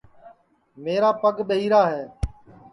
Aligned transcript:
میرا 0.83 1.11
پگ 1.21 1.37
ٻہیرا 1.47 1.81
ہے 1.91 2.03